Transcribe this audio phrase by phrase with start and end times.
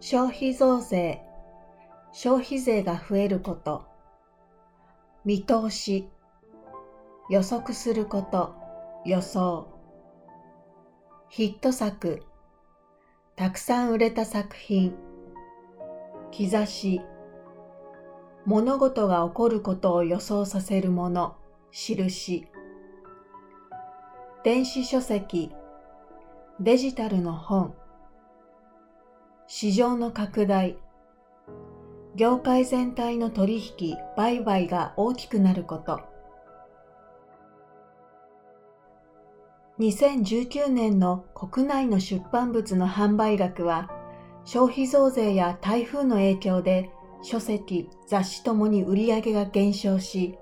[0.00, 1.20] 消費増税、
[2.12, 3.84] 消費税が増えること、
[5.26, 6.08] 見通し、
[7.28, 8.54] 予測すること、
[9.04, 9.68] 予想、
[11.28, 12.22] ヒット作、
[13.36, 14.94] たくさん売れた作品、
[16.32, 17.02] 兆し、
[18.46, 21.36] 物事が起こることを予想させるもの、
[21.72, 22.48] 印、
[24.44, 25.52] 電子書籍、
[26.58, 27.74] デジタルの本、
[29.52, 30.76] 市場の拡大、
[32.14, 36.02] 業界全体の取引、売買が大きくなること。
[39.80, 43.90] 2019年の国内の出版物の販売額は、
[44.44, 46.88] 消費増税や台風の影響で
[47.20, 50.38] 書籍、雑誌ともに売り上げが減少し、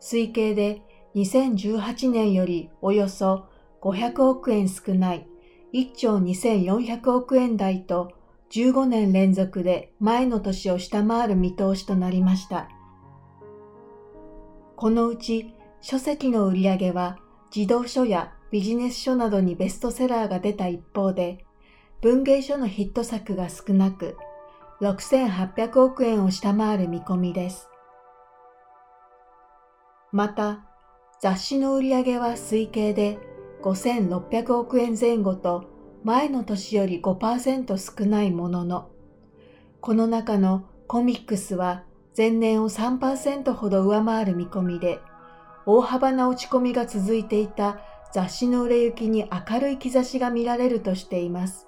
[0.00, 0.82] 推計で
[1.14, 3.46] 2018年よりおよそ
[3.80, 5.28] 500億円少ない
[5.76, 8.12] 1兆2400億円台と
[8.50, 12.70] 15年連続で前の年を下回る見通しとなりました。
[14.74, 17.18] このうち書籍の売り上げは
[17.50, 21.44] 児童書やビジネス書などにベストセラーが出た一方で、
[22.00, 24.16] 文芸書のヒット作が少なく、
[24.80, 27.68] 6800億円を下回る見込みです。
[30.10, 30.64] また、
[31.20, 33.18] 雑誌の売り上げは推計で
[33.62, 35.75] 5600億円前後と
[36.06, 38.90] 前の年より5%少ないものの、
[39.80, 41.82] この中のコミックスは
[42.16, 45.00] 前年を3%ほど上回る見込みで、
[45.66, 47.80] 大幅な落ち込みが続いていた
[48.14, 51.66] 雑誌の売れ行きに明るい兆しが見られるとしています。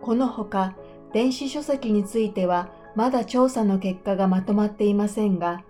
[0.00, 0.76] このほか、
[1.12, 5.64] 電子書籍についてはまだ調査の結果がまとまっていませんが、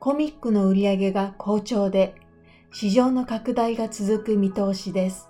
[0.00, 2.16] コミックの売り上げが好調で
[2.72, 5.28] 市場の拡大が続く見通しです。